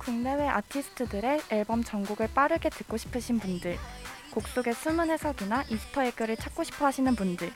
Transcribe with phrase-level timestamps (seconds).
[0.00, 3.78] 국내외 아티스트들의 앨범 전곡을 빠르게 듣고 싶으신 분들,
[4.30, 7.52] 곡 속의 숨은 해석이나 Easter egg를 찾고 싶어 하시는 분들,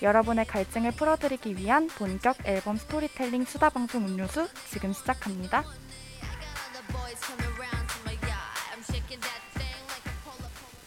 [0.00, 5.62] 여러분의 갈증을 풀어드리기 위한 본격 앨범 스토리텔링 수다 방송 음료수 지금 시작합니다.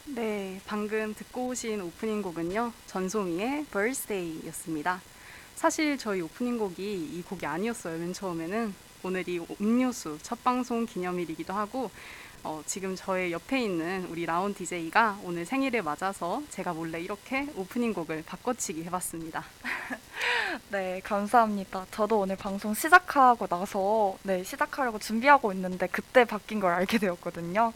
[0.07, 2.73] 네, 방금 듣고 오신 오프닝 곡은요.
[2.87, 4.99] 전소미의 Birthday였습니다.
[5.53, 7.99] 사실 저희 오프닝 곡이 이 곡이 아니었어요.
[7.99, 11.91] 맨 처음에는 오늘이 음료수 첫 방송 기념일이기도 하고
[12.43, 17.93] 어, 지금 저의 옆에 있는 우리 라온 DJ가 오늘 생일을 맞아서 제가 몰래 이렇게 오프닝
[17.93, 19.43] 곡을 바꿔치기 해봤습니다.
[20.71, 21.85] 네, 감사합니다.
[21.91, 27.73] 저도 오늘 방송 시작하고 나서 네, 시작하려고 준비하고 있는데 그때 바뀐 걸 알게 되었거든요.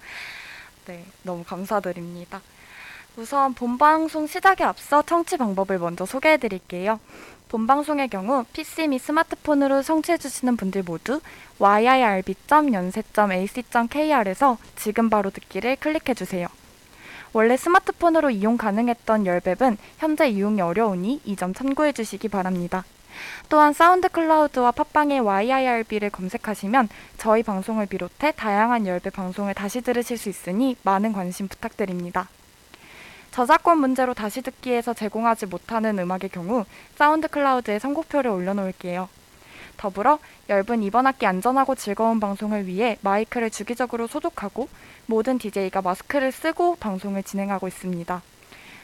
[0.86, 2.42] 네, 너무 감사드립니다.
[3.18, 7.00] 우선 본방송 시작에 앞서 청취 방법을 먼저 소개해 드릴게요.
[7.52, 11.20] 본 방송의 경우 PC 및 스마트폰으로 청취해 주시는 분들 모두
[11.60, 16.48] yirb.연세.ac.kr에서 지금 바로 듣기를 클릭해 주세요.
[17.34, 22.86] 원래 스마트폰으로 이용 가능했던 열앱은 현재 이용이 어려우니 이 점 참고해 주시기 바랍니다.
[23.50, 30.30] 또한 사운드 클라우드와 팟빵의 YIRB를 검색하시면 저희 방송을 비롯해 다양한 열배 방송을 다시 들으실 수
[30.30, 32.30] 있으니 많은 관심 부탁드립니다.
[33.32, 36.66] 저작권 문제로 다시 듣기에서 제공하지 못하는 음악의 경우
[36.96, 39.08] 사운드 클라우드에 선곡표를 올려놓을게요.
[39.78, 44.68] 더불어 열분 이번 학기 안전하고 즐거운 방송을 위해 마이크를 주기적으로 소독하고
[45.06, 48.22] 모든 DJ가 마스크를 쓰고 방송을 진행하고 있습니다.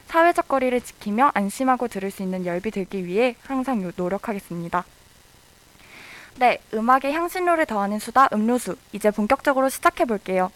[0.08, 4.86] 사회적 거리를 지키며 안심하고 들을 수 있는 열비 들기 위해 항상 요- 노력하겠습니다.
[6.40, 10.50] 네, 음악의 향신료를 더하는 수다 음료수 이제 본격적으로 시작해 볼게요.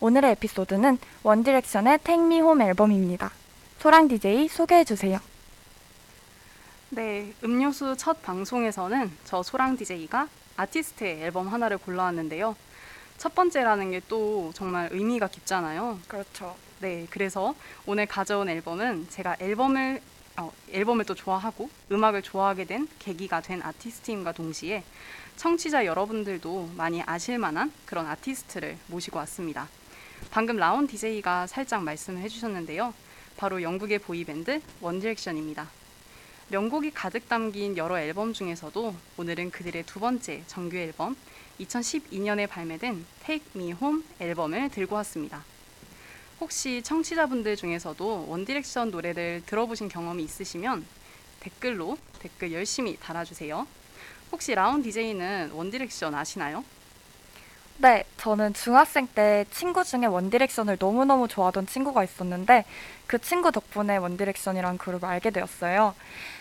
[0.00, 3.32] 오늘의 에피소드는 원디렉션의 Home 앨범입니다.
[3.80, 5.18] 소랑 DJ 소개해 주세요.
[6.90, 12.56] 네, 음료수 첫 방송에서는 저 소랑 DJ가 아티스트의 앨범 하나를 골라왔는데요.
[13.18, 15.98] 첫 번째라는 게 또 정말 의미가 깊잖아요.
[16.06, 16.56] 그렇죠.
[16.80, 17.54] 네, 그래서
[17.84, 20.00] 오늘 가져온 앨범은 제가 앨범을
[20.36, 24.84] 어, 앨범을 또 좋아하고 음악을 좋아하게 된 계기가 된 아티스트임과 동시에
[25.36, 29.68] 청취자 여러분들도 많이 아실 만한 그런 아티스트를 모시고 왔습니다.
[30.30, 32.94] 방금 라온 DJ가 살짝 말씀을 해주셨는데요.
[33.36, 35.68] 바로 영국의 보이밴드 원디렉션입니다.
[36.48, 41.16] 명곡이 가득 담긴 여러 앨범 중에서도 오늘은 그들의 두 번째 정규 앨범
[41.60, 45.44] 2012년에 발매된 Take Me Home 앨범을 들고 왔습니다.
[46.40, 50.86] 혹시 청취자분들 중에서도 원디렉션 노래를 들어보신 경험이 있으시면
[51.40, 53.66] 댓글로 댓글 열심히 달아주세요.
[54.32, 56.64] 혹시 라운 DJ는 원디렉션 아시나요?
[57.80, 62.64] 네, 저는 중학생 때 친구 중에 원디렉션을 너무너무 좋아하던 친구가 있었는데
[63.06, 65.94] 그 친구 덕분에 원디렉션이란 그룹을 알게 되었어요.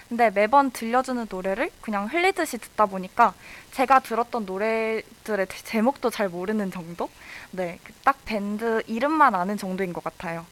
[0.10, 3.36] 근데 매번 들려주는 노래를 그냥 흘리듯이 듣다 보니까
[3.72, 7.08] 제가 들었던 노래들의 제- 제목도 잘 모르는 정도?
[7.52, 10.46] 네, 그딱 밴드 이름만 아는 정도인 것 같아요.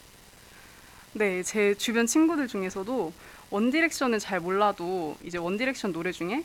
[1.14, 3.12] 네, 제 주변 친구들 중에서도
[3.50, 6.44] 원디렉션은 잘 몰라도 이제 원디렉션 노래 중에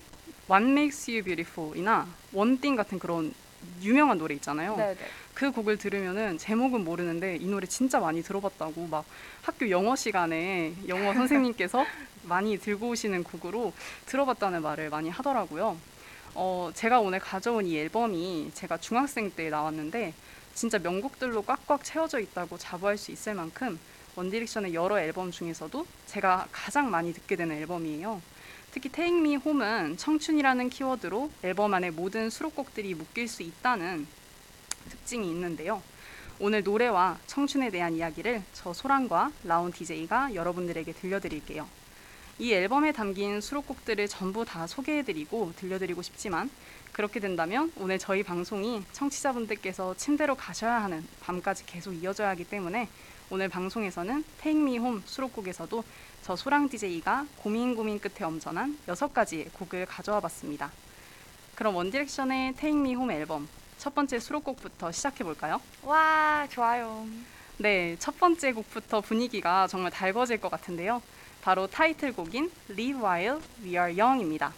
[0.49, 3.35] What Makes You Beautiful이나 One Thing 같은 그런
[3.83, 4.77] 유명한 노래 있잖아요.
[4.77, 4.97] 네.
[5.35, 9.05] 그 곡을 들으면은 제목은 모르는데 이 노래 진짜 많이 들어봤다고 막
[9.43, 11.85] 학교 영어 시간에 영어 선생님께서
[12.25, 13.73] 많이 들고 오시는 곡으로
[14.07, 15.77] 들어봤다는 말을 많이 하더라고요.
[16.35, 20.15] 어, 제가 오늘 가져온 이 앨범이 제가 중학생 때 나왔는데
[20.55, 23.79] 진짜 명곡들로 꽉꽉 채워져 있다고 자부할 수 있을 만큼
[24.17, 28.21] 원디렉션의 여러 앨범 중에서도 제가 가장 많이 듣게 되는 앨범이에요.
[28.73, 34.07] 특히 Take Me Home은 청춘이라는 키워드로 앨범 안에 모든 수록곡들이 묶일 수 있다는
[34.89, 35.83] 특징이 있는데요.
[36.39, 41.69] 오늘 노래와 청춘에 대한 이야기를 저 소랑과 라온 DJ가 여러분들에게 들려드릴게요.
[42.39, 46.49] 이 앨범에 담긴 수록곡들을 전부 다 소개해드리고 들려드리고 싶지만
[46.93, 52.89] 그렇게 된다면 오늘 저희 방송이 청취자분들께서 침대로 가셔야 하는 밤까지 계속 이어져야 하기 때문에
[53.29, 55.85] 오늘 방송에서는 Take Me Home 수록곡에서도
[56.23, 60.71] 저 소랑 DJ가 고민 고민 끝에 엄선한 여섯 가지의 곡을 가져와 봤습니다.
[61.55, 63.49] 그럼 원디렉션의 Take Me Home 앨범
[63.79, 65.61] 첫 번째 수록곡부터 시작해 볼까요?
[65.83, 67.07] 와, 좋아요.
[67.57, 71.03] 네, 첫 번째 곡부터 분위기가 정말 달궈질 것 같은데요.
[71.41, 74.53] 바로 타이틀곡인 Live While We Are Young입니다.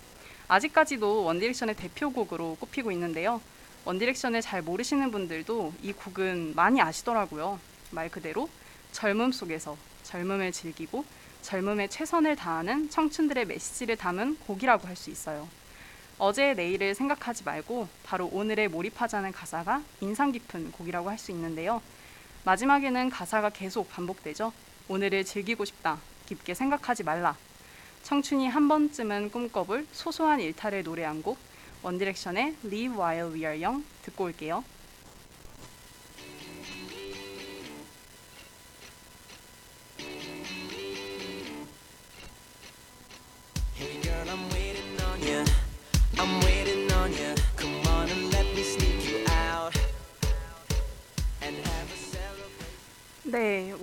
[0.48, 3.40] 아직까지도 원디렉션의 대표곡으로 꼽히고 있는데요.
[3.84, 7.60] 원디렉션을 잘 모르시는 분들도 이 곡은 많이 아시더라고요.
[7.92, 8.48] 말 그대로
[8.90, 11.04] 젊음 속에서 젊음을 즐기고
[11.42, 15.48] 젊음에 최선을 다하는 청춘들의 메시지를 담은 곡이라고 할 수 있어요.
[16.18, 21.82] 어제의 내일을 생각하지 말고 바로 오늘에 몰입하자는 가사가 인상 깊은 곡이라고 할 수 있는데요.
[22.44, 24.52] 마지막에는 가사가 계속 반복되죠.
[24.88, 25.98] 오늘을 즐기고 싶다.
[26.26, 27.36] 깊게 생각하지 말라.
[28.02, 31.38] 청춘이 한 번쯤은 꿈꿔볼 소소한 일탈을 노래한 곡
[31.82, 34.64] 원디렉션의 Live While We Are Young 듣고 올게요.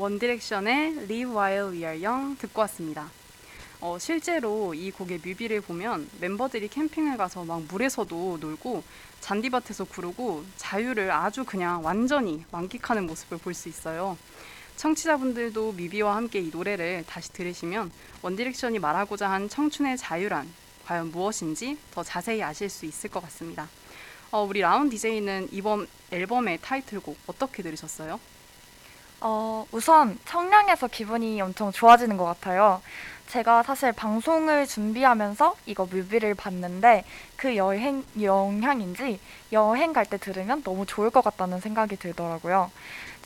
[0.10, 3.12] 원디렉션의 Live While We Are Young 듣고 왔습니다.
[3.80, 8.84] 어, 실제로 이 곡의 뮤비를 보면 멤버들이 캠핑을 가서 막 물에서도 놀고
[9.22, 14.18] 잔디밭에서 구르고 자유를 아주 그냥 완전히 만끽하는 모습을 볼 수 있어요.
[14.78, 17.92] 청취자분들도 뮤비와 함께 이 노래를 다시 들으시면
[18.24, 20.52] 원디렉션이 말하고자 한 청춘의 자유란
[20.86, 23.70] 과연 무엇인지 더 자세히 아실 수 있을 것 같습니다.
[24.32, 28.20] 어, 우리 라운 DJ는 이번 앨범의 타이틀곡 어떻게 들으셨어요?
[29.22, 32.82] 어, 우선 청량해서 기분이 엄청 좋아지는 것 같아요.
[33.28, 37.04] 제가 사실 방송을 준비하면서 이거 뮤비를 봤는데
[37.36, 39.20] 그 여행 영향인지
[39.52, 42.72] 여행 갈 때 들으면 너무 좋을 것 같다는 생각이 들더라고요.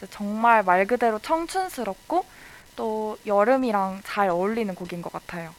[0.09, 2.25] 정말 말 그대로 청춘스럽고
[2.75, 5.53] 또 여름이랑 잘 어울리는 곡인 것 같아요.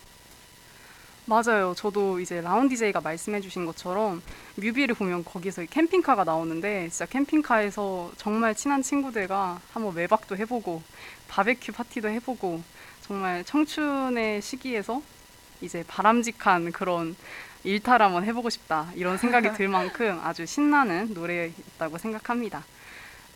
[1.27, 1.73] 맞아요.
[1.75, 4.23] 저도 이제 라운 DJ가 말씀해주신 것처럼
[4.57, 10.83] 뮤비를 보면 거기서 캠핑카가 나오는데 진짜 캠핑카에서 정말 친한 친구들과 한번 외박도 해보고
[11.29, 12.63] 바베큐 파티도 해보고
[13.01, 15.01] 정말 청춘의 시기에서
[15.63, 17.17] 이제 바람직한 그런
[17.63, 22.65] 일탈 한번 해보고 싶다 이런 생각이 들 만큼 아주 신나는 노래였다고 생각합니다.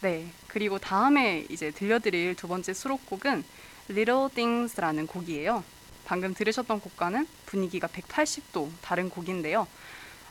[0.03, 0.27] 네.
[0.47, 3.45] 그리고 다음에 이제 들려드릴 두 번째 수록곡은
[3.89, 5.65] Little Things라는 곡이에요.
[6.09, 9.69] 방금 들으셨던 곡과는 분위기가 180도 다른 곡인데요.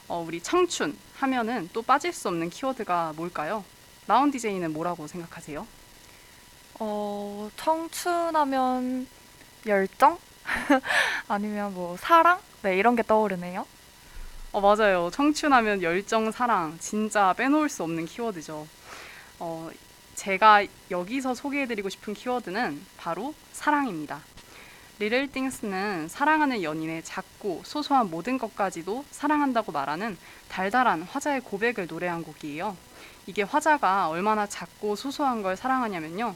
[0.08, 3.64] 어, 우리 청춘 하면은 또 빠질 수 없는 키워드가 뭘까요?
[4.08, 5.68] 라운 DJ는 뭐라고 생각하세요?
[6.80, 9.08] 어, 청춘하면
[9.68, 10.18] 열정?
[11.30, 12.40] 아니면 뭐 사랑?
[12.64, 13.64] 네, 이런 게 떠오르네요.
[14.54, 15.12] 어, 맞아요.
[15.14, 18.68] 청춘하면 열정, 사랑 진짜 빼놓을 수 없는 키워드죠.
[19.38, 19.70] 어,
[20.16, 24.22] 제가 여기서 소개해드리고 싶은 키워드는 바로 사랑입니다.
[25.00, 30.18] 리틀 띵스는 사랑하는 연인의 작고 소소한 모든 것까지도 사랑한다고 말하는
[30.50, 32.76] 달달한 화자의 고백을 노래한 곡이에요.
[33.28, 36.36] 이게 화자가 얼마나 작고 소소한 걸 사랑하냐면요.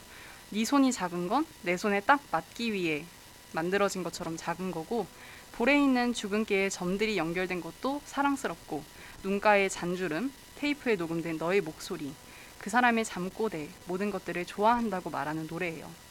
[0.52, 3.04] 네 손이 작은 건 내 손에 딱 맞기 위해
[3.52, 5.08] 만들어진 것처럼 작은 거고
[5.54, 6.14] 볼에 있는
[6.46, 8.84] 개의 점들이 연결된 것도 사랑스럽고
[9.24, 12.14] 눈가의 잔주름, 테이프에 녹음된 너의 목소리,
[12.60, 16.11] 그 사람의 잠꼬대 모든 것들을 좋아한다고 말하는 노래예요.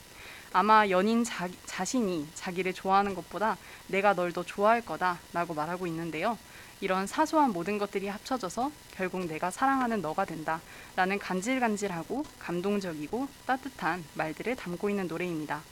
[0.53, 3.57] 아마 연인 자, 자신이 자기를 좋아하는 것보다
[3.87, 6.37] 내가 널 더 좋아할 거다라고 말하고 있는데요.
[6.81, 14.91] 이런 사소한 모든 것들이 합쳐져서 결국 내가 사랑하는 너가 된다라는 간질간질하고 감동적이고 따뜻한 말들을 담고
[14.91, 15.63] 있는 노래입니다.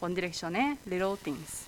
[0.00, 1.66] 원디렉션의 Little Things.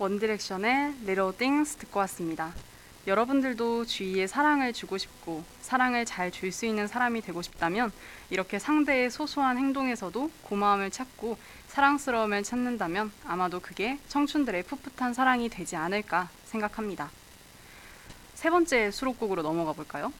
[0.00, 2.54] 원디렉션의 Little Things 듣고 왔습니다.
[3.06, 7.92] 여러분들도 주위에 사랑을 주고 싶고 사랑을 잘 줄 수 있는 사람이 되고 싶다면
[8.30, 11.36] 이렇게 상대의 소소한 행동에서도 고마움을 찾고
[11.68, 17.10] 사랑스러움을 찾는다면 아마도 그게 청춘들의 풋풋한 사랑이 되지 않을까 생각합니다.
[18.34, 20.14] 세 번째 수록곡으로 넘어가 볼까요?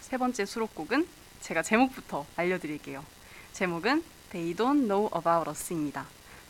[0.00, 1.06] 세 번째 수록곡은
[1.42, 3.04] 제가 제목부터 알려드릴게요.
[3.52, 6.06] 제목은 They Don't Know About Us입니다.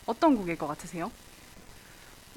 [0.07, 1.11] 어떤 곡일 것 같으세요?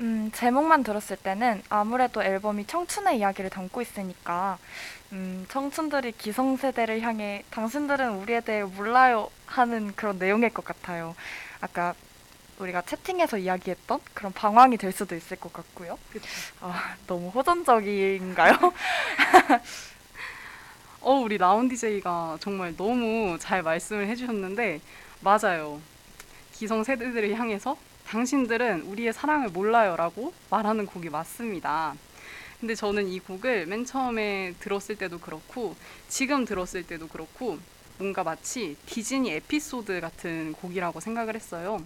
[0.00, 4.58] 음, 제목만 들었을 때는 아무래도 앨범이 청춘의 이야기를 담고 있으니까
[5.12, 11.14] 음, 청춘들이 기성세대를 향해 당신들은 우리에 대해 몰라요 하는 그런 내용일 것 같아요.
[11.60, 11.94] 아까
[12.58, 15.98] 우리가 채팅에서 이야기했던 그런 방황이 될 수도 있을 것 같고요.
[16.60, 18.54] 아, 너무 호전적인가요?
[21.00, 24.80] 어, 우리 라운 DJ가 정말 너무 잘 말씀을 해주셨는데,
[25.20, 25.80] 맞아요.
[26.52, 27.76] 기성 세대들을 향해서
[28.06, 31.94] 당신들은 우리의 사랑을 몰라요 라고 말하는 곡이 맞습니다.
[32.60, 35.76] 근데 저는 이 곡을 맨 처음에 들었을 때도 그렇고,
[36.08, 37.58] 지금 들었을 때도 그렇고,
[37.98, 41.84] 뭔가 마치 디즈니 에피소드 같은 곡이라고 생각을 했어요.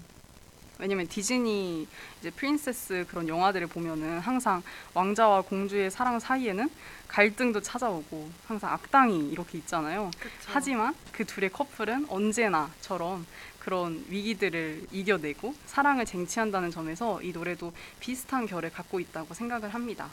[0.80, 1.86] 왜냐면 디즈니
[2.20, 4.62] 이제 프린세스 그런 영화들을 보면은 항상
[4.94, 6.68] 왕자와 공주의 사랑 사이에는
[7.08, 10.10] 갈등도 찾아오고 항상 악당이 이렇게 있잖아요.
[10.46, 13.26] 하지만 그 둘의 커플은 언제나처럼
[13.58, 20.08] 그런 위기들을 이겨내고 사랑을 쟁취한다는 점에서 이 노래도 비슷한 결을 갖고 있다고 생각을 합니다.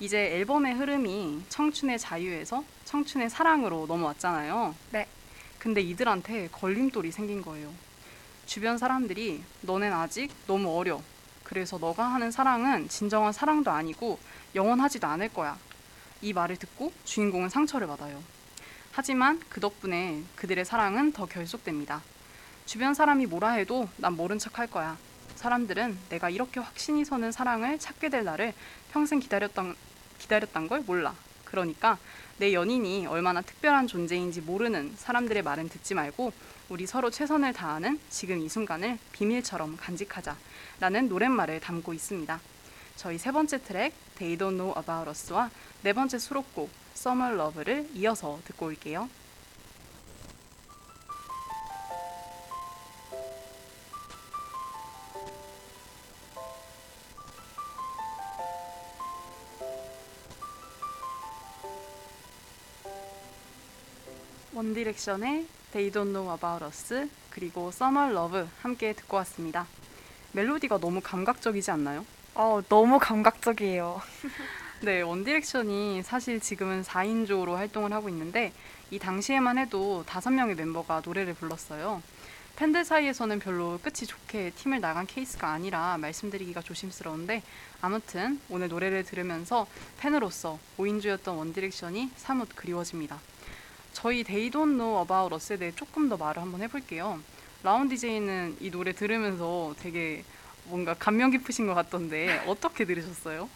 [0.00, 4.74] 이제 앨범의 흐름이 청춘의 자유에서 청춘의 사랑으로 넘어왔잖아요.
[4.90, 5.06] 네.
[5.60, 7.72] 근데 이들한테 걸림돌이 생긴 거예요.
[8.52, 11.00] 주변 사람들이 너넨 아직 너무 어려.
[11.42, 14.18] 그래서 너가 하는 사랑은 진정한 사랑도 아니고
[14.54, 15.56] 영원하지도 않을 거야.
[16.20, 18.22] 이 말을 듣고 주인공은 상처를 받아요.
[18.90, 22.02] 하지만 그 덕분에 그들의 사랑은 더 결속됩니다.
[22.66, 24.98] 주변 사람이 뭐라 해도 난 모른 척 할 거야.
[25.36, 28.52] 사람들은 내가 이렇게 확신이 서는 사랑을 찾게 될 날을
[28.92, 29.74] 평생 기다렸던
[30.18, 31.14] 기다렸던 걸 몰라.
[31.52, 31.98] 그러니까
[32.38, 36.32] 내 연인이 얼마나 특별한 존재인지 모르는 사람들의 말은 듣지 말고
[36.70, 40.34] 우리 서로 최선을 다하는 지금 이 순간을 비밀처럼 간직하자.
[40.80, 42.40] 라는 노랫말을 담고 있습니다.
[42.96, 45.50] 저희 세 번째 트랙 They Don't Know About Us와
[45.82, 49.08] 네 번째 수록곡 Summer Love를 이어서 듣고 올게요.
[64.62, 69.66] 원디렉션의 They Don't Know About Us 그리고 Summer Love 함께 듣고 왔습니다.
[70.30, 72.06] 멜로디가 너무 감각적이지 않나요?
[72.34, 74.00] 어, 너무 감각적이에요.
[74.82, 78.52] 네, 원디렉션이 사실 지금은 4인조로 활동을 하고 있는데
[78.92, 82.00] 이 당시에만 해도 다섯 명의 멤버가 노래를 불렀어요.
[82.54, 87.42] 팬들 사이에서는 별로 끝이 좋게 팀을 나간 케이스가 아니라 말씀드리기가 조심스러운데
[87.80, 89.66] 아무튼 오늘 노래를 들으면서
[89.98, 93.18] 팬으로서 5인조였던 원디렉션이 사뭇 그리워집니다.
[93.92, 97.20] 저희 They Don't Know About Us에 대해 조금 더 말을 한번 해볼게요.
[97.62, 100.24] 라운 DJ는 이 노래 들으면서 되게
[100.64, 103.48] 뭔가 감명 깊으신 것 같던데 어떻게 들으셨어요?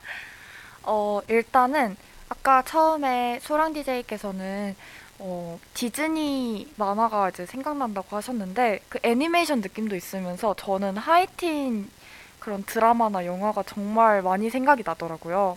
[0.83, 1.97] 어, 일단은
[2.29, 4.77] 아까 처음에 소랑 DJ께서는
[5.19, 11.91] 어, 디즈니 만화가 이제 생각난다고 하셨는데 그 애니메이션 느낌도 있으면서 저는 하이틴
[12.39, 15.57] 그런 드라마나 영화가 정말 많이 생각이 나더라고요.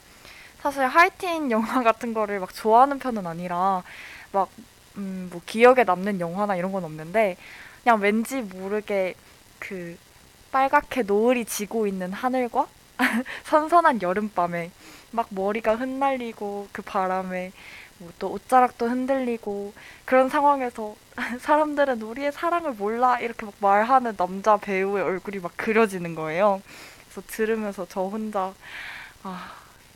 [0.62, 3.83] 사실 하이틴 영화 같은 거를 막 좋아하는 편은 아니라
[4.31, 4.50] 막
[4.98, 7.38] 음, 뭐 기억에 남는 영화나 이런 건 없는데
[7.83, 9.15] 그냥 왠지 모르게
[9.59, 9.98] 그
[10.51, 12.67] 빨갛게 노을이 지고 있는 하늘과
[13.45, 14.71] 선선한 여름밤에
[15.12, 17.51] 막 머리가 흩날리고 그 바람에
[18.00, 19.74] 뭐 또 옷자락도 흔들리고
[20.05, 20.95] 그런 상황에서
[21.41, 26.62] 사람들은 우리의 사랑을 몰라 이렇게 막 말하는 남자 배우의 얼굴이 막 그려지는 거예요.
[27.09, 28.53] 그래서 들으면서 저 혼자
[29.24, 29.51] 아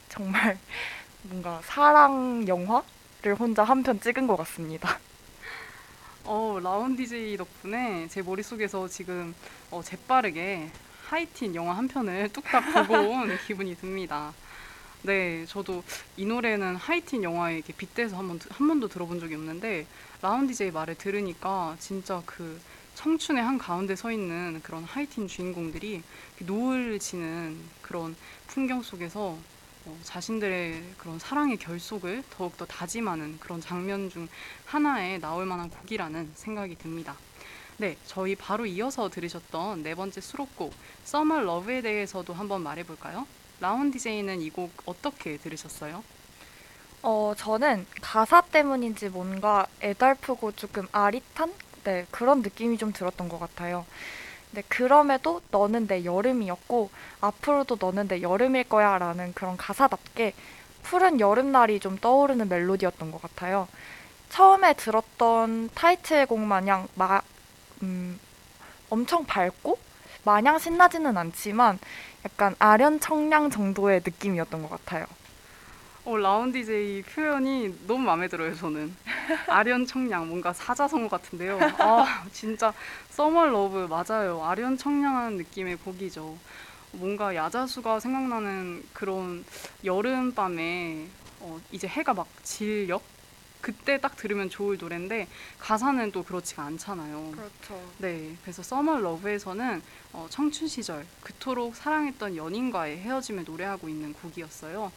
[0.10, 0.58] 정말
[1.24, 2.84] 뭔가 사랑 영화
[3.24, 5.00] 를 혼자 한 편 찍은 것 같습니다.
[6.26, 9.34] 어, 라운 DJ 덕분에 제 머릿속에서 지금
[9.72, 10.70] 어, 재빠르게
[11.06, 14.34] 하이틴 영화 한 편을 뚝딱 보고 온 기분이 듭니다.
[15.04, 15.84] 네, 저도
[16.18, 19.86] 이 노래는 하이틴 영화에 이렇게 빗대서 한, 번, 한 번도 들어본 적이 없는데
[20.22, 22.60] 라운 DJ 말을 들으니까 진짜 그
[22.96, 26.04] 청춘의 한 가운데 서 있는 그런 하이틴 주인공들이
[26.40, 28.16] 노을 지는 그런
[28.48, 29.53] 풍경 속에서 어,
[30.04, 34.28] 자신들의 그런 사랑의 결속을 더욱더 다짐하는 그런 장면 중
[34.66, 37.16] 하나에 나올 만한 곡이라는 생각이 듭니다.
[37.78, 40.74] 네, 저희 바로 이어서 들으셨던 네 번째 수록곡
[41.06, 43.28] Summer Love에 대해서도 한번 말해볼까요?
[43.60, 46.04] 라운 DJ는 이 곡 어떻게 들으셨어요?
[47.02, 51.54] 어, 저는 가사 때문인지 뭔가 애달프고 조금 아릿한?
[51.84, 53.86] 네, 그런 느낌이 좀 들었던 것 같아요.
[54.54, 56.92] 근데 그럼에도 너는 내 여름이었고,
[57.22, 60.36] 앞으로도 너는 내 여름일 거야 라는 그런 가사답게
[60.84, 63.68] 푸른 여름날이 좀 떠오르는 멜로디였던 것 같아요.
[64.30, 67.22] 처음에 들었던 타이틀곡 마냥 마,
[67.82, 68.20] 음,
[68.92, 69.80] 엄청 밝고,
[70.24, 71.80] 마냥 신나지는 않지만
[72.24, 75.08] 약간 아련 청량 정도의 느낌이었던 것 같아요.
[76.06, 78.94] 어, 라운 DJ 표현이 너무 마음에 들어요, 저는.
[79.48, 81.58] 아련 청량, 뭔가 사자성어 같은데요.
[81.80, 82.74] 아, 진짜
[83.10, 84.44] Summer Love 맞아요.
[84.44, 86.38] 아련 청량한 느낌의 곡이죠.
[86.92, 89.46] 뭔가 야자수가 생각나는 그런
[89.86, 91.08] 여름밤에
[91.40, 93.02] 어, 이제 해가 막 질녘?
[93.62, 97.32] 그때 딱 들으면 좋을 노래인데 가사는 또 그렇지가 않잖아요.
[97.32, 97.82] 그렇죠.
[97.98, 99.82] 네, 그래서 Summer Love에서는
[100.12, 104.92] 어, 청춘 시절 그토록 사랑했던 연인과의 헤어짐을 노래하고 있는 곡이었어요.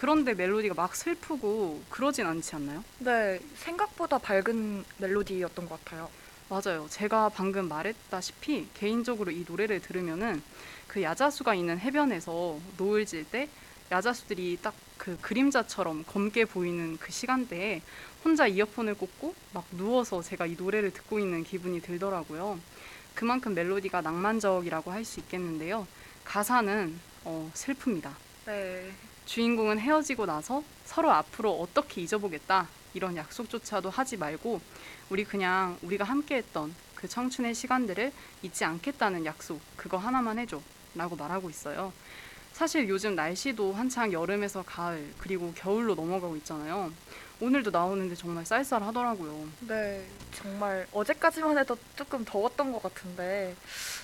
[0.00, 2.82] 그런데 멜로디가 막 슬프고 그러진 않지 않나요?
[3.00, 6.08] 네, 생각보다 밝은 멜로디였던 것 같아요.
[6.48, 6.86] 맞아요.
[6.88, 10.42] 제가 방금 말했다시피 개인적으로 이 노래를 들으면은
[10.88, 13.48] 그 야자수가 있는 해변에서 노을 질 때
[13.92, 17.80] 야자수들이 딱 그 그림자처럼 검게 보이는 그 시간대에
[18.22, 22.60] 혼자 이어폰을 꽂고 막 누워서 제가 이 노래를 듣고 있는 기분이 들더라고요.
[23.14, 25.86] 그만큼 멜로디가 낭만적이라고 할 수 있겠는데요.
[26.24, 28.10] 가사는 어, 슬픕니다.
[28.44, 28.92] 네.
[29.30, 34.60] 주인공은 헤어지고 나서 서로 앞으로 어떻게 잊어보겠다 이런 약속조차도 하지 말고
[35.08, 40.60] 우리 그냥 우리가 함께했던 그 청춘의 시간들을 잊지 않겠다는 약속 그거 하나만 해줘
[40.96, 41.92] 라고 말하고 있어요.
[42.52, 46.92] 사실 요즘 날씨도 한창 여름에서 가을 그리고 겨울로 넘어가고 있잖아요.
[47.40, 49.48] 오늘도 나오는데 정말 쌀쌀하더라고요.
[49.60, 53.56] 네, 정말 어제까지만 해도 조금 더웠던 것 같은데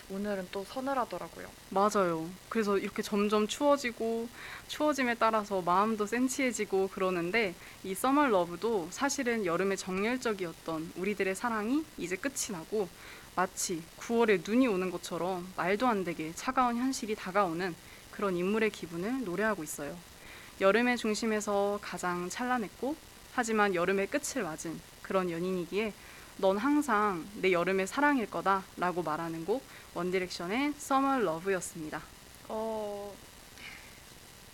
[0.09, 1.47] 오늘은 또 서늘하더라고요.
[1.69, 2.27] 맞아요.
[2.49, 4.29] 그래서 이렇게 점점 추워지고
[4.69, 12.53] 추워짐에 따라서 마음도 센치해지고 그러는데 이 서머 러브도 사실은 여름의 정열적이었던 우리들의 사랑이 이제 끝이
[12.53, 12.89] 나고
[13.35, 17.75] 마치 9월에 눈이 오는 것처럼 말도 안 되게 차가운 현실이 다가오는
[18.13, 19.95] 그런 인물의 기분을 노래하고 있어요.
[20.59, 22.97] 여름의 중심에서 가장 찬란했고
[23.37, 25.93] 하지만 여름의 끝을 맞은 그런 연인이기에
[26.39, 29.63] 넌 항상 내 여름의 사랑일 거다 라고 말하는 곡
[29.93, 32.01] 원디렉션의 Summer Love였습니다.
[32.49, 33.15] 어,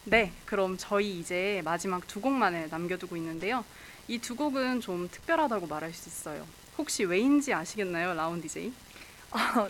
[0.04, 3.64] 네, 그럼 저희 이제 마지막 두 곡만을 남겨두고 있는데요.
[4.08, 6.44] 이 두 곡은 좀 특별하다고 말할 수 있어요.
[6.76, 8.72] 혹시 왜인지 아시겠나요, 라운 DJ?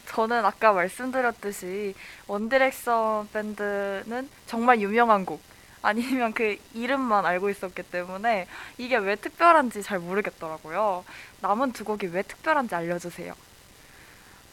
[0.09, 1.95] 저는 아까 말씀드렸듯이
[2.27, 5.43] 원디렉션 밴드는 정말 유명한 곡
[5.83, 8.47] 아니면 그 이름만 알고 있었기 때문에
[8.79, 11.05] 이게 왜 특별한지 잘 모르겠더라고요.
[11.41, 13.35] 남은 두 곡이 왜 특별한지 알려주세요.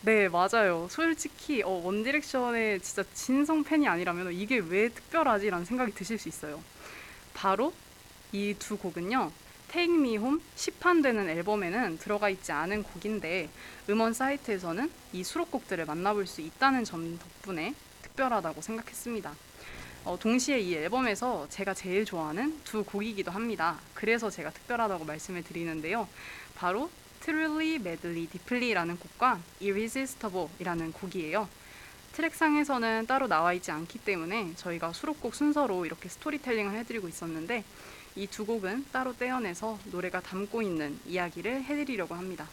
[0.02, 0.88] 네, 맞아요.
[0.90, 6.62] 솔직히 어, 원디렉션의 진짜 진성 팬이 아니라면 이게 왜 특별하지라는 생각이 드실 수 있어요.
[7.34, 7.74] 바로
[8.32, 9.32] 이 두 곡은요.
[9.72, 13.50] Take Me Home 시판되는 앨범에는 들어가 있지 않은 곡인데
[13.90, 19.32] 음원 사이트에서는 이 수록곡들을 만나볼 수 있다는 점 덕분에 특별하다고 생각했습니다.
[20.06, 23.78] 어, 동시에 이 앨범에서 제가 제일 좋아하는 두 곡이기도 합니다.
[23.94, 26.08] 그래서 제가 특별하다고 말씀을 드리는데요.
[26.56, 26.90] 바로
[27.22, 31.48] Truly, Madly, Deeply라는 곡과 Irresistible이라는 곡이에요.
[32.14, 37.64] 트랙상에서는 따로 나와 있지 않기 때문에 저희가 수록곡 순서로 이렇게 스토리텔링을 해드리고 있었는데
[38.16, 42.48] 이 두 곡은 따로 떼어내서 노래가 담고 있는 이야기를 해드리려고 합니다.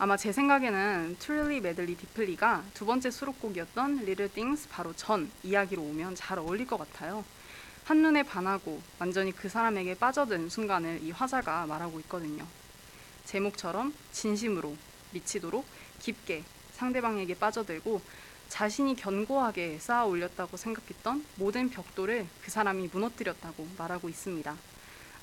[0.00, 6.14] 아마 제 생각에는 Truly, Madly, Deeply가 두 번째 수록곡이었던 Little Things 바로 전 이야기로 오면
[6.14, 7.24] 잘 어울릴 것 같아요.
[7.84, 12.46] 한눈에 반하고 완전히 그 사람에게 빠져든 순간을 이 화자가 말하고 있거든요.
[13.24, 14.76] 제목처럼 진심으로
[15.10, 15.66] 미치도록
[15.98, 18.00] 깊게 상대방에게 빠져들고
[18.48, 24.56] 자신이 견고하게 쌓아 올렸다고 생각했던 모든 벽돌을 그 사람이 무너뜨렸다고 말하고 있습니다.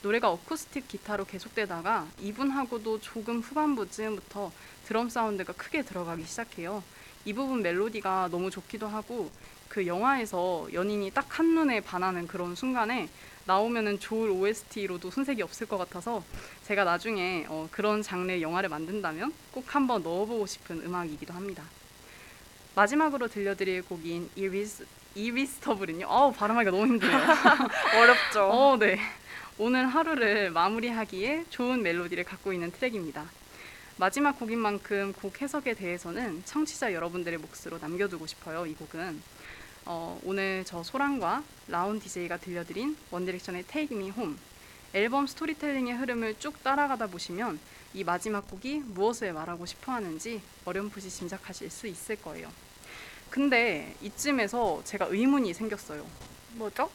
[0.05, 4.51] 노래가 어쿠스틱 기타로 계속되다가 2분하고도 조금 후반부쯤부터
[4.85, 6.83] 드럼 사운드가 크게 들어가기 시작해요.
[7.25, 9.31] 이 부분 멜로디가 너무 좋기도 하고
[9.67, 13.09] 그 영화에서 연인이 딱 한눈에 반하는 그런 순간에
[13.45, 16.23] 나오면은 좋을 OST로도 손색이 없을 것 같아서
[16.65, 21.63] 제가 나중에 어, 그런 장르의 영화를 만든다면 꼭 한번 넣어보고 싶은 음악이기도 합니다.
[22.75, 26.05] 마지막으로 들려드릴 곡인 이리스 이리스터블은요.
[26.05, 27.17] 어우 발음하기가 너무 힘드네요.
[27.97, 28.49] 어렵죠.
[28.51, 28.99] 어, 네.
[29.57, 33.25] 오늘 하루를 마무리하기에 좋은 멜로디를 갖고 있는 트랙입니다.
[33.95, 38.65] 마지막 곡인 만큼 곡 해석에 대해서는 청취자 여러분들의 몫으로 남겨두고 싶어요.
[38.65, 39.21] 이 곡은
[39.85, 44.35] 어, 오늘 저 소랑과 라운 DJ가 들려드린 원디렉션의 Take Me Home
[44.93, 47.57] 앨범 스토리텔링의 흐름을 쭉 따라가다 보시면
[47.93, 52.51] 이 마지막 곡이 무엇을 말하고 싶어 하는지 어렴풋이 짐작하실 수 있을 거예요.
[53.29, 56.05] 근데 이쯤에서 제가 의문이 생겼어요.
[56.55, 56.89] 뭐죠?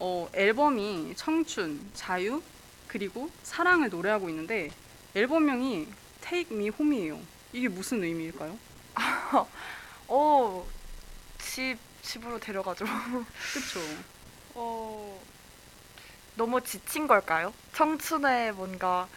[0.00, 2.42] 어, 앨범이 청춘, 자유,
[2.86, 4.70] 그리고 사랑을 노래하고 있는데
[5.14, 5.88] 앨범명이
[6.20, 7.18] Take Me Home이에요.
[7.52, 8.56] 이게 무슨 의미일까요?
[10.08, 10.66] 어,
[11.38, 12.84] 집, 집으로 데려가죠.
[13.52, 13.80] 그쵸?
[14.54, 15.20] 어,
[16.36, 17.52] 너무 지친 걸까요?
[17.74, 19.08] 청춘에 뭔가,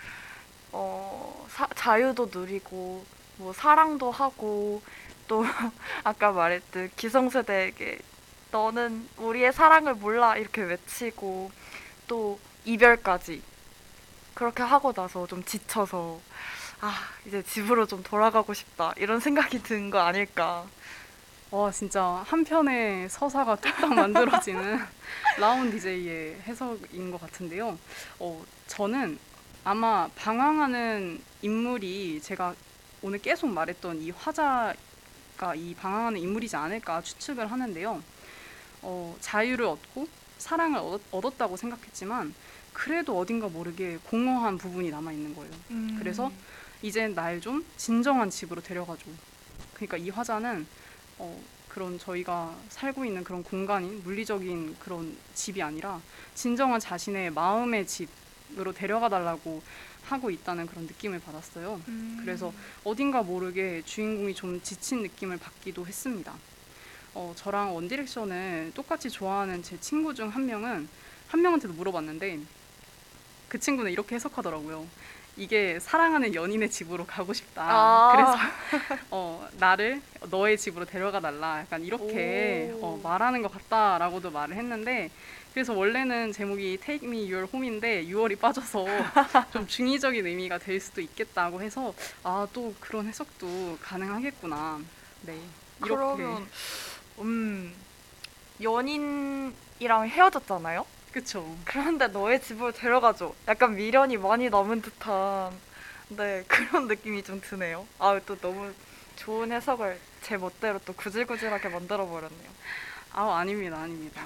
[0.71, 3.05] 어, 사- 자유도 누리고,
[3.37, 4.81] 뭐, 사랑도 하고,
[5.27, 5.43] 또,
[6.03, 7.99] 아까 말했듯 기성세대에게
[8.51, 11.51] 너는 우리의 사랑을 몰라 이렇게 외치고,
[12.07, 13.41] 또, 이별까지.
[14.33, 16.19] 그렇게 하고 나서 좀 지쳐서,
[16.81, 16.93] 아,
[17.25, 18.93] 이제 집으로 좀 돌아가고 싶다.
[18.97, 20.65] 이런 생각이 든 거 아닐까.
[21.51, 24.79] 와 진짜 한 편의 서사가 뚝딱 만들어지는
[25.37, 27.77] 라운 DJ의 해석인 것 같은데요.
[28.19, 29.19] 어, 저는
[29.65, 32.55] 아마 방황하는 인물이 제가
[33.01, 38.01] 오늘 계속 말했던 이 화자가 이 방황하는 인물이지 않을까 추측을 하는데요.
[38.81, 42.33] 어, 자유를 얻고 사랑을 얻, 얻었다고 생각했지만
[42.73, 45.51] 그래도 어딘가 모르게 공허한 부분이 남아 있는 거예요.
[45.99, 46.31] 그래서
[46.81, 49.05] 이제 날 좀 진정한 집으로 데려가줘.
[49.75, 50.65] 그러니까 이 화자는
[51.19, 56.01] 어, 그런 저희가 살고 있는 그런 공간이 물리적인 그런 집이 아니라
[56.33, 59.61] 진정한 자신의 마음의 집으로 데려가 달라고
[60.05, 61.79] 하고 있다는 그런 느낌을 받았어요.
[61.87, 62.17] 음.
[62.21, 62.51] 그래서
[62.83, 66.33] 어딘가 모르게 주인공이 좀 지친 느낌을 받기도 했습니다.
[67.13, 70.87] 어, 저랑 원디렉션을 똑같이 좋아하는 제 친구 중 한 명은
[71.27, 72.39] 한 명한테도 물어봤는데
[73.49, 74.85] 그 친구는 이렇게 해석하더라고요.
[75.37, 77.63] 이게 사랑하는 연인의 집으로 가고 싶다.
[77.65, 78.11] 아.
[78.13, 81.59] 그래서 어, 나를 너의 집으로 데려가 달라.
[81.59, 82.85] 약간 이렇게 오.
[82.85, 85.09] 어, 말하는 것 같다라고도 말을 했는데
[85.53, 88.85] 그래서 원래는 제목이 Take Me Your Home인데 6월이 빠져서
[89.51, 91.93] 좀 중의적인 의미가 될 수도 있겠다고 해서
[92.23, 94.79] 아 또 그런 해석도 가능하겠구나.
[95.23, 95.37] 네.
[95.83, 96.47] 이렇게 그러면
[97.19, 97.73] 음
[98.61, 100.85] 연인이랑 헤어졌잖아요.
[101.11, 101.57] 그쵸.
[101.65, 103.33] 그런데 너의 집으로 데려가줘.
[103.47, 105.51] 약간 미련이 많이 남은 듯한
[106.09, 107.85] 네, 그런 느낌이 좀 드네요.
[107.99, 108.71] 아, 또 너무
[109.17, 112.49] 좋은 해석을 제 멋대로 또 구질구질하게 만들어 버렸네요.
[113.13, 114.21] 아 아닙니다, 아닙니다.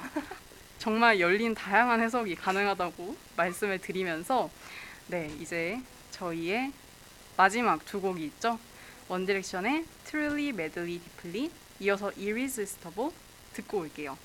[0.78, 4.50] 정말 열린 다양한 해석이 가능하다고 말씀을 드리면서
[5.08, 6.71] 네 이제 저희의
[7.38, 8.60] 마지막 두 곡이 있죠.
[9.08, 13.11] 원디렉션의 Truly, Madly, Deeply 이어서 Irresistible
[13.53, 14.17] 듣고 올게요.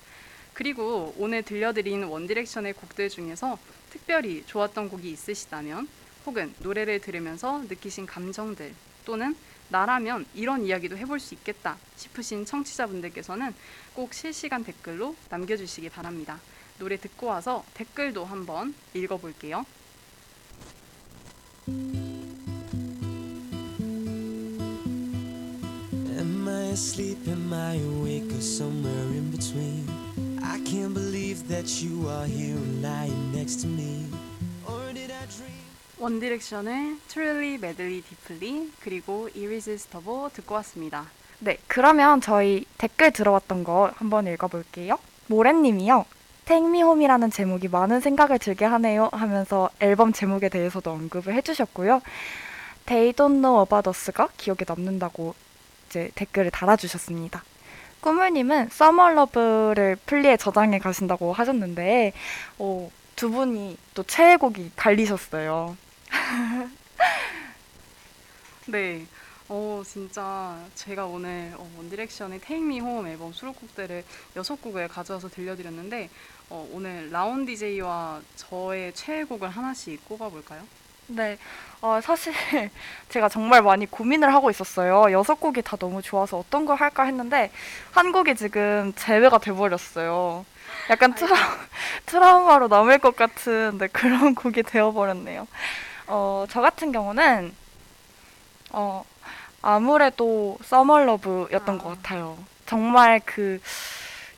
[0.53, 3.57] 그리고 오늘 들려드린 원디렉션의 곡들 중에서
[3.89, 5.87] 특별히 좋았던 곡이 있으시다면
[6.25, 8.73] 혹은 노래를 들으면서 느끼신 감정들
[9.05, 9.35] 또는
[9.69, 13.53] 나라면 이런 이야기도 해볼 수 있겠다 싶으신 청취자분들께서는
[13.93, 16.39] 꼭 실시간 댓글로 남겨주시기 바랍니다.
[16.77, 19.65] 노래 듣고 와서 댓글도 한번 읽어볼게요.
[26.71, 27.27] I asleep?
[27.27, 28.31] Am I awake?
[28.31, 29.85] Or somewhere in between?
[30.41, 34.07] I can't believe that you are here and lying next to me.
[34.65, 35.51] Or did I dream?
[35.99, 41.07] 원디렉션의 Truly, Madly, Deeply 그리고 Irresistible 듣고 왔습니다.
[41.39, 44.97] 네, 그러면 저희 댓글 들어왔던 거 한번 읽어볼게요.
[45.27, 46.05] 모래님이요.
[46.45, 52.01] Take Me Home이라는 제목이 많은 생각을 들게 하네요 하면서 앨범 제목에 대해서도 언급을 해주셨고요.
[52.85, 55.35] They Don't Know About Us가 기억에 남는다고
[55.91, 57.43] 이제 댓글을 달아주셨습니다.
[57.99, 58.69] 꾸물님은
[59.11, 62.13] Love를 플리에 저장해 가신다고 하셨는데
[62.57, 65.77] 어, 두 분이 또 최애곡이 달리셨어요.
[68.67, 69.05] 네.
[69.53, 74.05] 어 진짜 제가 오늘 어, 원디렉션의 Take Me Home 앨범 수록곡들을
[74.37, 76.09] 여섯 곡을 가져와서 들려드렸는데
[76.49, 80.63] 어, 오늘 라온 DJ와 저의 최애곡을 하나씩 꼽아볼까요?
[81.15, 81.37] 네,
[81.81, 82.33] 어, 사실
[83.09, 85.11] 제가 정말 많이 고민을 하고 있었어요.
[85.11, 87.51] 여섯 곡이 다 너무 좋아서 어떤 걸 할까 했는데
[87.91, 90.45] 한 곡이 지금 제외가 돼버렸어요.
[90.89, 91.35] 약간 트라,
[92.05, 95.47] 트라우마로 남을 것 같은 네, 그런 곡이 되어버렸네요.
[96.07, 97.53] 어, 저 같은 경우는
[98.69, 99.03] 어,
[99.61, 101.83] 아무래도 서멀러브였던 아.
[101.83, 102.37] 것 같아요.
[102.65, 103.59] 정말 그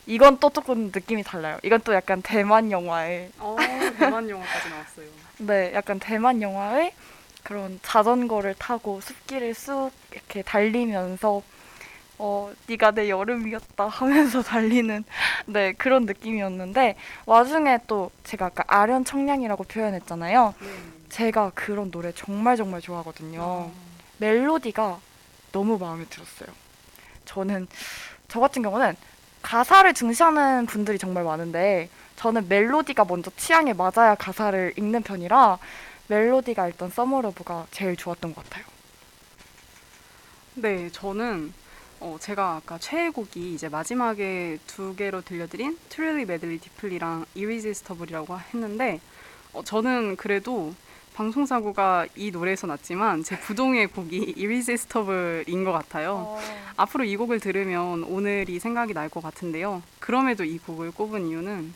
[0.06, 1.60] 이건 또 조금 느낌이 달라요.
[1.64, 3.56] 이건 또 약간 대만 영화의 어
[3.98, 5.08] 대만 영화까지 나왔어요.
[5.40, 6.94] 네, 약간 대만 영화의
[7.44, 11.42] 그런 자전거를 타고 숲길을 쑥 이렇게 달리면서
[12.20, 15.04] 어, 네가 내 여름이었다 하면서 달리는
[15.48, 20.54] 네, 그런 느낌이었는데 와중에 또 제가 아까 아련 청량이라고 표현했잖아요.
[20.60, 20.68] 네.
[21.10, 23.72] 제가 그런 노래 정말 정말 좋아하거든요.
[24.18, 25.00] 멜로디가
[25.52, 26.50] 너무 마음에 들었어요.
[27.26, 27.68] 저는
[28.28, 28.96] 저 같은 경우는
[29.44, 35.60] 가사를 중시하는 분들이 정말 많은데 저는 멜로디가 먼저 취향에 맞아야 가사를 읽는 편이라
[36.08, 38.66] 멜로디가 일단 Summer Love가 제일 좋았던 것 같아요.
[40.56, 41.54] 네, 저는
[42.00, 49.00] 어, 제가 아까 최애곡이 이제 마지막에 두 개로 들려드린 Truly, Madly, Deeply랑 Irresistible이라고 했는데
[49.54, 50.74] 어, 저는 그래도
[51.14, 56.38] 방송사고가 이 노래에서 났지만 제 부동의 곡이 Irresistible인 것 같아요.
[56.76, 59.84] 앞으로 이 곡을 들으면 오늘이 생각이 날 것 같은데요.
[60.00, 61.74] 그럼에도 이 곡을 꼽은 이유는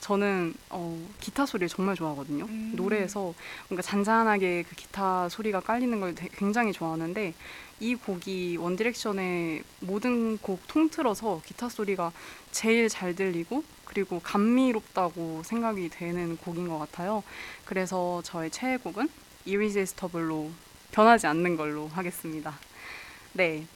[0.00, 2.46] 저는 어, 기타 소리를 정말 좋아하거든요.
[2.46, 2.72] 음.
[2.74, 3.34] 노래에서
[3.68, 7.34] 뭔가 잔잔하게 그 기타 소리가 깔리는 걸 되- 굉장히 좋아하는데
[7.80, 12.12] 이 곡이 원디렉션의 모든 곡 통틀어서 기타 소리가
[12.50, 17.24] 제일 잘 들리고 그리고 감미롭다고 생각이 되는 곡인 것 같아요.
[17.64, 19.08] 그래서 저의 최애 곡은
[19.48, 20.52] Irresistible로
[20.92, 22.56] 변하지 않는 걸로 하겠습니다.
[23.32, 23.66] 네.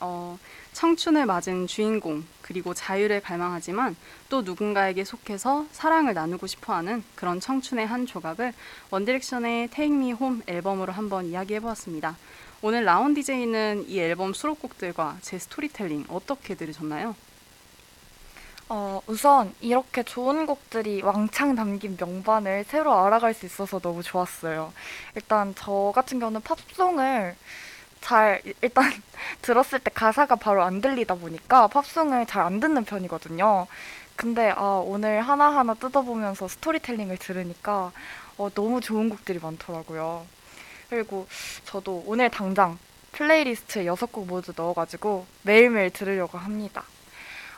[0.00, 0.36] 어,
[0.72, 3.94] 청춘을 맞은 주인공 그리고 자유를 갈망하지만
[4.28, 8.52] 또 누군가에게 속해서 사랑을 나누고 싶어 하는 그런 청춘의 한 조각을
[8.90, 12.16] 원디렉션의 Take Me Home 앨범으로 한번 이야기해 보았습니다.
[12.60, 17.14] 오늘 DJ는 이 앨범 수록곡들과 제 스토리텔링 어떻게 들으셨나요?
[18.74, 24.72] 어, 우선 이렇게 좋은 곡들이 왕창 담긴 명반을 새로 알아갈 수 있어서 너무 좋았어요.
[25.14, 27.36] 일단 저 같은 경우는 팝송을
[28.00, 28.84] 잘 일단
[29.42, 33.66] 들었을 때 가사가 바로 안 들리다 보니까 팝송을 잘 안 듣는 편이거든요.
[34.16, 37.92] 근데 아, 오늘 하나하나 뜯어보면서 스토리텔링을 들으니까
[38.38, 40.24] 어, 너무 좋은 곡들이 많더라고요.
[40.88, 41.26] 그리고
[41.66, 42.78] 저도 오늘 당장
[43.12, 46.84] 플레이리스트에 여섯 곡 모두 넣어가지고 매일매일 들으려고 합니다.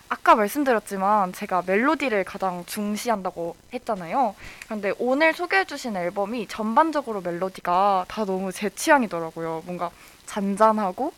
[0.09, 4.35] 아까 말씀드렸지만 제가 멜로디를 가장 중시한다고 했잖아요.
[4.67, 9.63] 그런데 오늘 소개해주신 앨범이 전반적으로 멜로디가 다 너무 제 취향이더라고요.
[9.67, 9.91] 뭔가
[10.27, 11.13] 잔잔하고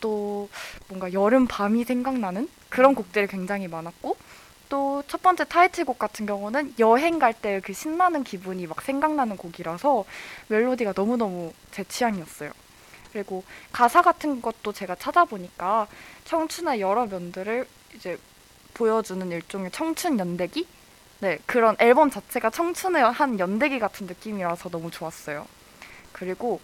[0.00, 0.48] 또
[0.88, 4.16] 뭔가 여름 밤이 생각나는 그런 곡들이 굉장히 많았고
[4.68, 10.04] 또 첫 번째 타이틀곡 같은 경우는 여행 갈 때 그 신나는 기분이 막 생각나는 곡이라서
[10.48, 12.52] 멜로디가 너무너무 제 취향이었어요.
[13.12, 15.88] 그리고 가사 같은 것도 제가 찾아보니까
[16.24, 18.18] 청춘의 여러 면들을 이제
[18.74, 20.66] 보여주는 일종의 청춘 연대기?
[21.20, 25.46] 네, 그런 앨범 자체가 청춘의 한 연대기 같은 느낌이라서 너무 좋았어요.
[26.12, 26.60] 그리고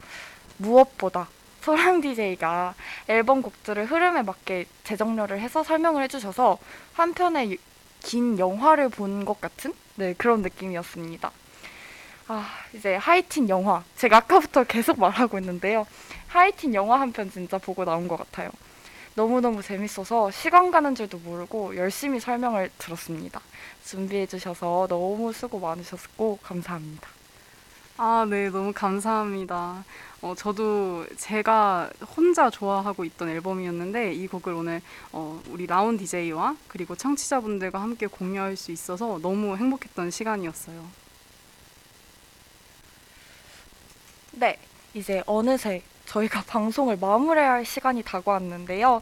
[0.59, 1.29] 무엇보다
[1.61, 2.75] 소랑 DJ가
[3.09, 6.59] 앨범 곡들을 흐름에 맞게 재정렬을 해서 설명을 해주셔서
[6.95, 7.59] 한 편의
[8.03, 11.31] 긴 영화를 본 것 같은 네, 그런 느낌이었습니다.
[12.29, 13.83] 아, 이제 하이틴 영화.
[13.97, 15.87] 제가 아까부터 계속 말하고 있는데요.
[16.29, 18.51] 하이틴 영화 한 편 진짜 보고 나온 것 같아요.
[19.17, 23.41] 너무너무 재밌어서 시간 가는 줄도 모르고 열심히 설명을 들었습니다.
[23.83, 27.09] 준비해 주셔서 너무 수고 많으셨고 감사합니다.
[27.97, 29.85] 아, 네, 너무 감사합니다.
[30.21, 36.95] 어, 저도 제가 혼자 좋아하고 있던 앨범이었는데 이 곡을 오늘 어, 우리 라온 DJ와 그리고
[36.95, 40.85] 청취자분들과 함께 공유할 수 있어서 너무 행복했던 시간이었어요.
[44.33, 44.59] 네,
[44.93, 49.01] 이제 어느새 저희가 방송을 마무리할 시간이 다가왔는데요.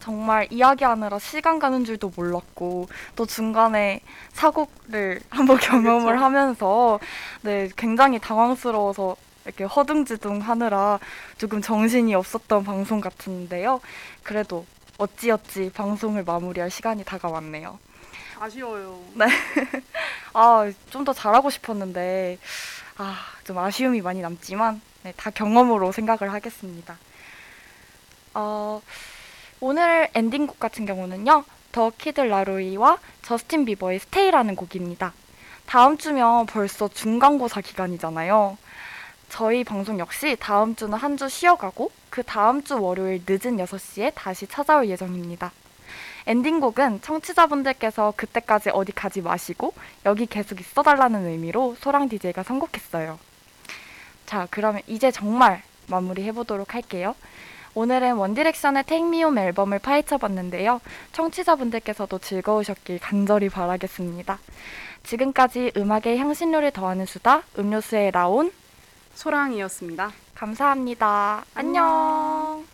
[0.00, 4.00] 정말 이야기하느라 시간 가는 줄도 몰랐고 또 중간에
[4.32, 6.24] 사고를 한번 경험을 그렇죠.
[6.24, 7.00] 하면서
[7.42, 10.98] 네 굉장히 당황스러워서 이렇게 허둥지둥 하느라
[11.36, 13.80] 조금 정신이 없었던 방송 같은데요.
[14.22, 14.66] 그래도
[14.98, 17.78] 어찌어찌 방송을 마무리할 시간이 다가왔네요.
[18.40, 19.00] 아쉬워요.
[20.34, 22.38] 아, 좀 더 잘하고 싶었는데,
[22.98, 26.96] 아, 좀 아쉬움이 많이 남지만, 네, 다 경험으로 생각을 하겠습니다.
[28.34, 28.80] 어,
[29.60, 35.12] 오늘 엔딩곡 같은 경우는요, 더 키드 라로이와 저스틴 비버의 Stay라는 곡입니다.
[35.66, 38.56] 다음 주면 벌써 중간고사 기간이잖아요.
[39.28, 44.46] 저희 방송 역시 다음 주는 한 주 쉬어가고, 그 다음 주 월요일 늦은 6시에 다시
[44.46, 45.52] 찾아올 예정입니다.
[46.26, 49.72] 엔딩곡은 청취자분들께서 그때까지 어디 가지 마시고
[50.04, 53.18] 여기 계속 있어달라는 의미로 소랑 DJ가 선곡했어요.
[54.28, 57.14] 자, 그러면 이제 정말 마무리 해 보도록 할게요.
[57.74, 60.82] 오늘은 원디렉션의 Home 앨범을 파헤쳐 봤는데요.
[61.12, 64.38] 청취자분들께서도 즐거우셨길 간절히 바라겠습니다.
[65.02, 68.52] 지금까지 음악의 향신료를 더하는 수다, 음료수의 라온,
[69.14, 70.12] 소랑이었습니다.
[70.34, 71.44] 감사합니다.
[71.54, 72.66] 안녕.